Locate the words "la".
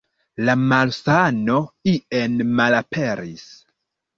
0.45-0.53